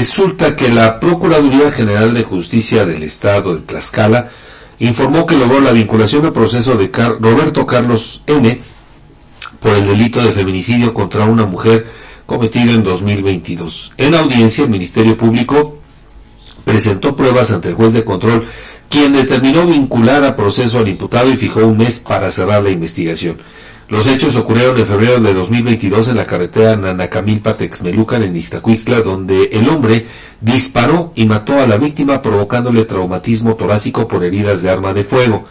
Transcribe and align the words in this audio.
Resulta 0.00 0.54
que 0.54 0.68
la 0.68 1.00
Procuraduría 1.00 1.72
General 1.72 2.14
de 2.14 2.22
Justicia 2.22 2.84
del 2.84 3.02
Estado 3.02 3.56
de 3.56 3.62
Tlaxcala 3.62 4.30
informó 4.78 5.26
que 5.26 5.36
logró 5.36 5.60
la 5.60 5.72
vinculación 5.72 6.24
al 6.24 6.32
proceso 6.32 6.76
de 6.76 6.86
Roberto 7.18 7.66
Carlos 7.66 8.22
N. 8.28 8.60
por 9.58 9.74
el 9.74 9.88
delito 9.88 10.22
de 10.22 10.30
feminicidio 10.30 10.94
contra 10.94 11.24
una 11.24 11.46
mujer 11.46 11.88
cometido 12.26 12.74
en 12.74 12.84
2022. 12.84 13.94
En 13.96 14.14
audiencia, 14.14 14.62
el 14.62 14.70
Ministerio 14.70 15.16
Público 15.16 15.80
presentó 16.64 17.16
pruebas 17.16 17.50
ante 17.50 17.70
el 17.70 17.74
juez 17.74 17.92
de 17.92 18.04
control, 18.04 18.46
quien 18.88 19.14
determinó 19.14 19.66
vincular 19.66 20.22
a 20.22 20.36
proceso 20.36 20.78
al 20.78 20.86
imputado 20.86 21.28
y 21.28 21.36
fijó 21.36 21.66
un 21.66 21.76
mes 21.76 21.98
para 21.98 22.30
cerrar 22.30 22.62
la 22.62 22.70
investigación. 22.70 23.38
Los 23.88 24.06
hechos 24.06 24.36
ocurrieron 24.36 24.78
en 24.78 24.86
febrero 24.86 25.18
de 25.18 25.32
2022 25.32 26.08
en 26.08 26.18
la 26.18 26.26
carretera 26.26 26.76
Nanacamilpa-Texmelucan 26.76 28.22
en 28.22 28.36
Iztacuistla, 28.36 29.00
donde 29.00 29.44
el 29.44 29.66
hombre 29.70 30.06
disparó 30.42 31.12
y 31.14 31.24
mató 31.24 31.58
a 31.58 31.66
la 31.66 31.78
víctima 31.78 32.20
provocándole 32.20 32.84
traumatismo 32.84 33.56
torácico 33.56 34.06
por 34.06 34.24
heridas 34.24 34.62
de 34.62 34.68
arma 34.68 34.92
de 34.92 35.04
fuego. 35.04 35.44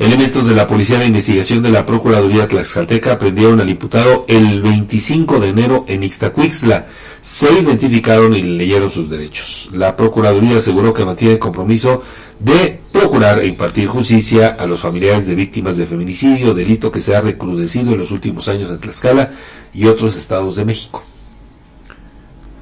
Elementos 0.00 0.46
de 0.46 0.54
la 0.54 0.66
Policía 0.66 0.98
de 0.98 1.08
Investigación 1.08 1.62
de 1.62 1.68
la 1.68 1.84
Procuraduría 1.84 2.48
Tlaxcalteca 2.48 3.12
aprendieron 3.12 3.60
al 3.60 3.68
imputado 3.68 4.24
el 4.28 4.62
25 4.62 5.38
de 5.38 5.48
enero 5.50 5.84
en 5.88 6.02
Ixtacuixtla. 6.02 6.86
Se 7.20 7.52
identificaron 7.52 8.34
y 8.34 8.40
leyeron 8.40 8.88
sus 8.88 9.10
derechos. 9.10 9.68
La 9.74 9.94
Procuraduría 9.96 10.56
aseguró 10.56 10.94
que 10.94 11.04
mantiene 11.04 11.34
el 11.34 11.38
compromiso 11.38 12.02
de 12.38 12.80
procurar 12.90 13.40
e 13.40 13.48
impartir 13.48 13.88
justicia 13.88 14.56
a 14.58 14.64
los 14.64 14.80
familiares 14.80 15.26
de 15.26 15.34
víctimas 15.34 15.76
de 15.76 15.84
feminicidio, 15.84 16.54
delito 16.54 16.90
que 16.90 17.00
se 17.00 17.14
ha 17.14 17.20
recrudecido 17.20 17.92
en 17.92 17.98
los 17.98 18.10
últimos 18.10 18.48
años 18.48 18.70
en 18.70 18.78
Tlaxcala 18.78 19.32
y 19.74 19.84
otros 19.84 20.16
estados 20.16 20.56
de 20.56 20.64
México. 20.64 21.04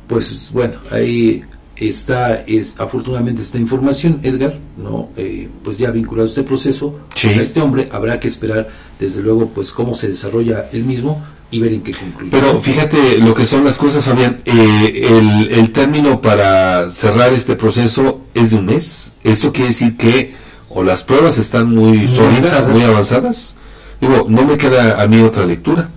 Pues 0.08 0.50
bueno, 0.50 0.74
ahí 0.90 1.44
está 1.80 2.42
es 2.46 2.74
afortunadamente 2.78 3.42
esta 3.42 3.58
información, 3.58 4.20
Edgar, 4.22 4.58
no, 4.76 5.10
eh, 5.16 5.48
pues 5.62 5.78
ya 5.78 5.90
vinculado 5.90 6.26
a 6.26 6.30
este 6.30 6.42
proceso 6.42 6.98
Sí. 7.14 7.28
a 7.28 7.40
este 7.42 7.60
hombre 7.60 7.88
habrá 7.92 8.18
que 8.20 8.28
esperar 8.28 8.68
desde 8.98 9.22
luego 9.22 9.48
pues 9.54 9.72
cómo 9.72 9.94
se 9.94 10.08
desarrolla 10.08 10.68
el 10.72 10.84
mismo 10.84 11.22
y 11.50 11.60
ver 11.60 11.72
en 11.72 11.82
qué 11.82 11.92
concluye. 11.92 12.30
Pero 12.30 12.60
fíjate 12.60 13.18
lo 13.18 13.32
que 13.34 13.44
son 13.46 13.64
las 13.64 13.78
cosas, 13.78 14.04
Fabián. 14.04 14.40
Eh, 14.44 15.08
el, 15.08 15.50
el 15.50 15.72
término 15.72 16.20
para 16.20 16.90
cerrar 16.90 17.32
este 17.32 17.56
proceso 17.56 18.22
es 18.34 18.50
de 18.50 18.56
un 18.56 18.66
mes. 18.66 19.12
Esto 19.24 19.52
quiere 19.52 19.68
decir 19.68 19.96
que 19.96 20.34
o 20.68 20.82
las 20.82 21.02
pruebas 21.04 21.38
están 21.38 21.74
muy, 21.74 21.96
Muy 21.98 22.08
sólidas, 22.08 22.52
avanzadas. 22.52 22.68
muy 22.74 22.82
avanzadas. 22.82 23.54
Digo, 24.00 24.26
no 24.28 24.44
me 24.44 24.58
queda 24.58 25.02
a 25.02 25.06
mí 25.08 25.20
otra 25.22 25.46
lectura. 25.46 25.88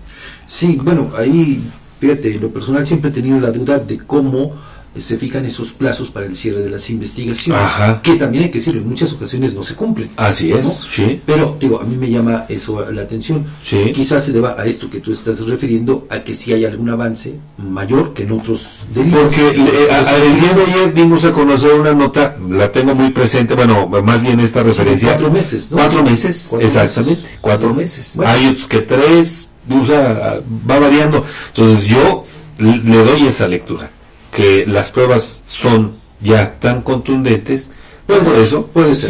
Sí, 0.46 0.80
bueno, 0.82 1.12
ahí, 1.18 1.62
fíjate, 2.00 2.36
en 2.36 2.42
lo 2.42 2.50
personal 2.50 2.86
siempre 2.88 3.10
he 3.10 3.14
tenido 3.14 3.40
la 3.40 3.52
duda 3.52 3.78
de 3.80 3.98
cómo 3.98 4.56
se 5.00 5.18
fijan 5.18 5.46
esos 5.46 5.72
plazos 5.72 6.12
para 6.12 6.26
el 6.26 6.36
cierre 6.36 6.62
de 6.62 6.70
las 6.70 6.90
investigaciones, 6.90 7.62
Ajá. 7.64 8.02
que 8.02 8.16
también 8.16 8.44
hay 8.46 8.52
que 8.52 8.58
decirlo, 8.60 8.82
en 8.82 8.90
muchas 8.90 9.14
ocasiones 9.14 9.54
no 9.54 9.64
se 9.64 9.74
cumplen. 9.76 10.10
Así 10.18 10.52
es, 10.52 10.84
sí. 10.90 11.22
Pero, 11.26 11.56
digo, 11.60 11.80
a 11.80 11.86
mí 11.86 11.96
me 11.96 12.10
llama 12.10 12.46
eso 12.50 12.86
la 12.92 13.04
atención. 13.04 13.46
Sí. 13.64 13.92
Quizás 13.96 14.26
se 14.26 14.32
deba 14.34 14.56
a 14.60 14.66
esto 14.66 14.90
que 14.90 15.00
tú 15.00 15.12
estás 15.14 15.40
refiriendo, 15.48 16.08
a 16.10 16.20
que 16.24 16.36
si 16.36 16.52
hay 16.52 16.66
algún 16.66 16.90
avance 16.90 17.36
mayor 17.58 18.14
que 18.14 18.24
en 18.24 18.34
otros 18.34 18.86
delitos. 18.94 19.22
Porque 19.22 19.58
le- 19.58 19.92
a- 19.92 20.18
el 20.18 20.40
día 20.42 20.54
de 20.54 20.64
ayer 20.64 20.94
dimos 20.94 21.24
a 21.24 21.32
conocer 21.32 21.74
una 21.74 21.94
nota, 21.94 22.36
la 22.50 22.70
tengo 22.72 22.94
muy 22.94 23.12
presente, 23.12 23.56
bueno, 23.56 23.88
más 23.88 24.22
bien 24.22 24.40
esta 24.42 24.62
referencia. 24.62 25.10
cuatro 25.10 25.32
meses, 25.32 25.72
¿no? 25.72 25.78
Cuatro 25.78 26.04
meses, 26.04 26.48
Cuatro 26.50 26.68
exactamente, 26.68 27.22
meses. 27.22 27.38
cuatro 27.40 27.74
meses. 27.74 28.12
Bueno. 28.16 28.32
Hay 28.32 28.48
otros 28.48 28.68
que 28.68 28.80
tres, 28.82 29.50
o 29.70 29.86
sea, 29.86 30.42
va 30.70 30.80
variando. 30.80 31.24
Entonces 31.56 31.88
yo 31.88 32.26
le 32.58 32.98
doy 33.04 33.26
esa 33.28 33.48
lectura, 33.48 33.90
que 34.32 34.66
las 34.66 34.92
pruebas 34.92 35.44
son 35.46 35.98
ya 36.22 36.60
tan 36.60 36.82
contundentes, 36.82 37.70
Puede 38.06 38.22
por 38.22 38.34
ser, 38.34 38.40
eso 38.40 38.66
puede 38.68 38.96
ser. 38.96 39.10